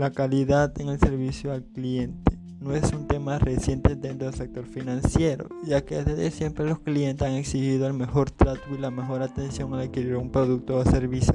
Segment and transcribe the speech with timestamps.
[0.00, 4.64] La calidad en el servicio al cliente no es un tema reciente dentro del sector
[4.64, 9.20] financiero, ya que desde siempre los clientes han exigido el mejor trato y la mejor
[9.20, 11.34] atención al adquirir un producto o servicio,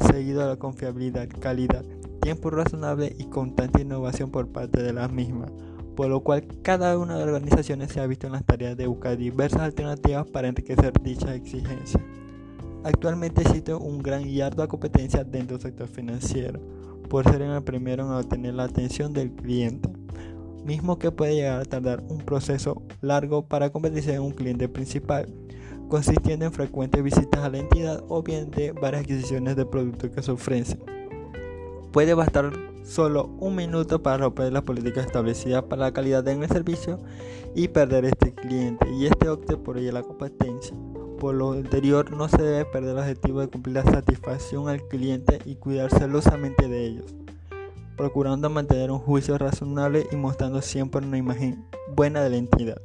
[0.00, 1.84] seguido de la confiabilidad, calidad,
[2.20, 5.52] tiempo razonable y constante innovación por parte de las mismas,
[5.94, 8.88] por lo cual cada una de las organizaciones se ha visto en las tareas de
[8.88, 12.04] buscar diversas alternativas para enriquecer dicha exigencia.
[12.82, 16.60] Actualmente existe un gran y ardua competencia dentro del sector financiero,
[17.10, 19.90] por ser el primero en obtener la atención del cliente,
[20.64, 25.26] mismo que puede llegar a tardar un proceso largo para convertirse en un cliente principal,
[25.88, 30.22] consistiendo en frecuentes visitas a la entidad o bien de varias adquisiciones de productos que
[30.22, 30.80] se ofrecen.
[31.92, 32.52] Puede bastar
[32.84, 37.00] solo un minuto para romper las políticas establecidas para la calidad en el servicio
[37.56, 40.76] y perder este cliente y este opte por ella la competencia.
[41.20, 45.38] Por lo anterior, no se debe perder el objetivo de cumplir la satisfacción al cliente
[45.44, 47.14] y cuidar celosamente de ellos,
[47.94, 52.80] procurando mantener un juicio razonable y mostrando siempre una imagen buena de la entidad.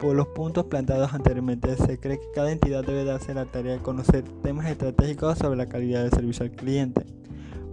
[0.00, 3.82] Por los puntos planteados anteriormente, se cree que cada entidad debe darse la tarea de
[3.82, 7.06] conocer temas estratégicos sobre la calidad del servicio al cliente,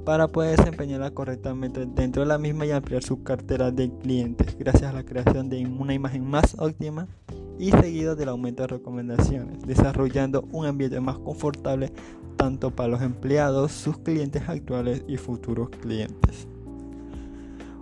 [0.06, 4.92] para poder desempeñarla correctamente dentro de la misma y ampliar su cartera de clientes, gracias
[4.92, 7.08] a la creación de una imagen más óptima
[7.58, 11.92] y seguido del aumento de recomendaciones, desarrollando un ambiente más confortable
[12.36, 16.48] tanto para los empleados, sus clientes actuales y futuros clientes.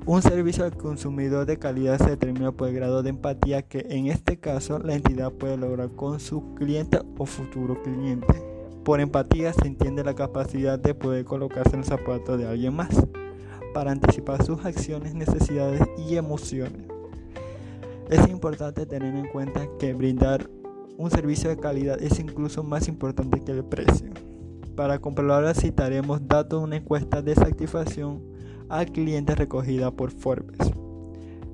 [0.06, 4.08] Un servicio al consumidor de calidad se determina por el grado de empatía que en
[4.08, 8.44] este caso la entidad puede lograr con su cliente o futuro cliente.
[8.84, 12.90] Por empatía se entiende la capacidad de poder colocarse en el zapato de alguien más
[13.74, 16.93] para anticipar sus acciones, necesidades y emociones.
[18.10, 20.50] Es importante tener en cuenta que brindar
[20.98, 24.10] un servicio de calidad es incluso más importante que el precio.
[24.76, 28.22] Para comprobarlo citaremos datos de una encuesta de satisfacción
[28.70, 30.72] al cliente recogida por Forbes.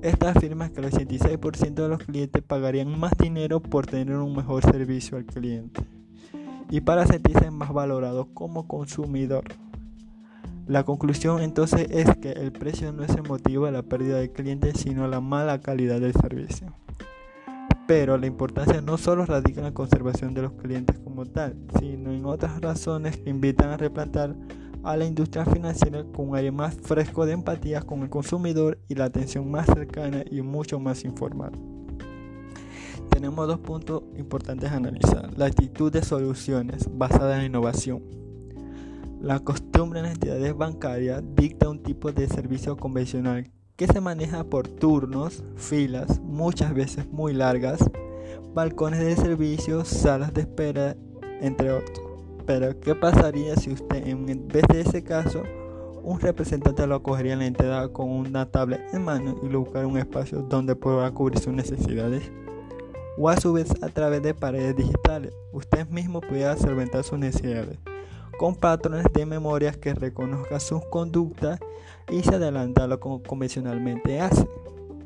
[0.02, 4.62] Esta afirma que el 86% de los clientes pagarían más dinero por tener un mejor
[4.62, 5.82] servicio al cliente
[6.70, 9.44] y para sentirse más valorados como consumidor.
[10.66, 14.30] La conclusión entonces es que el precio no es el motivo de la pérdida de
[14.30, 16.74] clientes, sino la mala calidad del servicio.
[17.86, 22.12] Pero la importancia no solo radica en la conservación de los clientes como tal, sino
[22.12, 24.36] en otras razones que invitan a replantar
[24.84, 28.94] a la industria financiera con un aire más fresco de empatía con el consumidor y
[28.94, 31.52] la atención más cercana y mucho más informal.
[33.10, 35.36] Tenemos dos puntos importantes a analizar.
[35.36, 38.02] La actitud de soluciones basada en innovación
[39.20, 44.44] la costumbre en las entidades bancarias dicta un tipo de servicio convencional que se maneja
[44.44, 47.78] por turnos, filas, muchas veces muy largas,
[48.54, 50.96] balcones de servicio, salas de espera,
[51.40, 52.00] entre otros.
[52.46, 55.42] Pero, ¿qué pasaría si usted, en vez de ese caso,
[56.02, 59.86] un representante lo acogería en la entidad con una tablet en mano y lo buscar
[59.86, 62.30] un espacio donde pueda cubrir sus necesidades?
[63.18, 67.78] O a su vez, a través de paredes digitales, usted mismo pudiera solventar sus necesidades
[68.40, 71.60] con patrones de memorias que reconozca sus conductas
[72.10, 74.48] y se adelanta a lo que convencionalmente hace.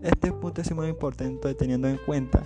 [0.04, 2.44] Este punto es muy importante teniendo en cuenta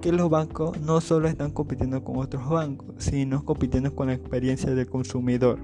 [0.00, 4.74] que los bancos no solo están compitiendo con otros bancos, sino compitiendo con la experiencia
[4.74, 5.60] del consumidor,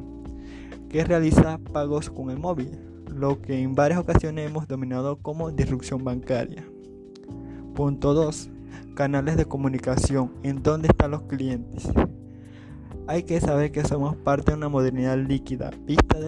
[0.88, 6.04] que realiza pagos con el móvil, lo que en varias ocasiones hemos denominado como disrupción
[6.04, 6.64] bancaria.
[7.74, 8.48] Punto 2.
[8.94, 10.30] Canales de comunicación.
[10.44, 11.88] ¿En dónde están los clientes?
[13.12, 16.18] Hay que saber que somos parte de una modernidad líquida, vista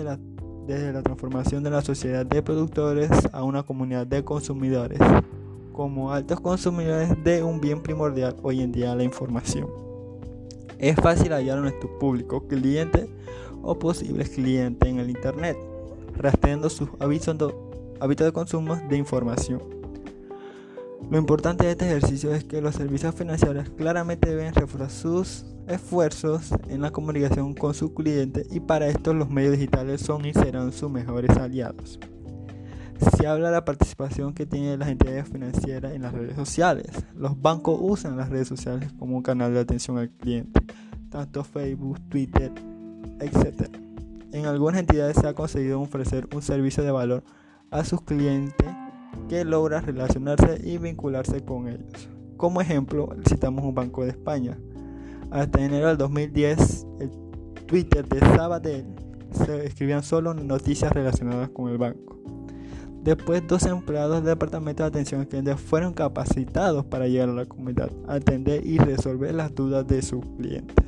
[0.66, 4.98] desde la transformación de la sociedad de productores a una comunidad de consumidores,
[5.72, 9.66] como altos consumidores de un bien primordial hoy en día la información.
[10.78, 13.08] Es fácil hallar a nuestro público, cliente
[13.62, 15.56] o posibles clientes en el Internet,
[16.18, 17.48] rastreando sus hábitos
[17.98, 19.62] de consumo de información.
[21.10, 26.50] Lo importante de este ejercicio es que los servicios financieros claramente deben reforzar sus esfuerzos
[26.68, 30.72] en la comunicación con su cliente y para esto los medios digitales son y serán
[30.72, 31.98] sus mejores aliados.
[33.16, 36.90] Se habla de la participación que tienen las entidades financieras en las redes sociales.
[37.14, 40.60] Los bancos usan las redes sociales como un canal de atención al cliente,
[41.10, 42.52] tanto Facebook, Twitter,
[43.20, 43.68] etc.
[44.32, 47.24] En algunas entidades se ha conseguido ofrecer un servicio de valor
[47.70, 48.66] a sus clientes
[49.28, 52.08] que logra relacionarse y vincularse con ellos.
[52.36, 54.58] Como ejemplo, citamos un banco de España
[55.34, 57.10] hasta enero del 2010, el
[57.66, 58.86] Twitter de Sabadell
[59.32, 62.16] se escribían solo noticias relacionadas con el banco.
[63.02, 67.46] Después, dos empleados del Departamento de Atención al Cliente fueron capacitados para llegar a la
[67.46, 70.86] comunidad, atender y resolver las dudas de sus clientes.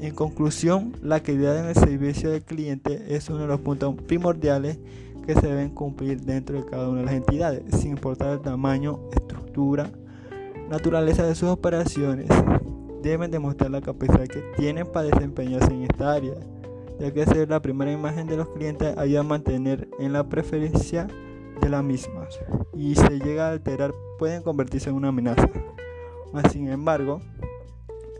[0.00, 4.78] En conclusión, la calidad en el servicio del cliente es uno de los puntos primordiales
[5.24, 9.00] que se deben cumplir dentro de cada una de las entidades, sin importar el tamaño,
[9.12, 9.90] estructura,
[10.68, 12.28] naturaleza de sus operaciones.
[13.02, 16.34] Deben demostrar la capacidad que tienen para desempeñarse en esta área,
[16.98, 21.06] ya que ser la primera imagen de los clientes ayuda a mantener en la preferencia
[21.60, 22.38] de las mismas
[22.74, 25.48] y se llega a alterar pueden convertirse en una amenaza.
[26.50, 27.20] sin embargo,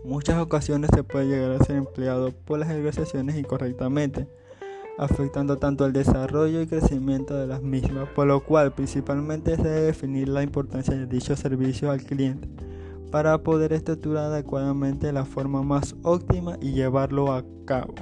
[0.05, 4.29] muchas ocasiones se puede llegar a ser empleado por las organizaciones incorrectamente
[4.99, 9.87] afectando tanto el desarrollo y crecimiento de las mismas, por lo cual principalmente se debe
[9.87, 12.49] definir la importancia de dicho servicio al cliente
[13.11, 17.95] para poder estructurar adecuadamente la forma más óptima y llevarlo a cabo.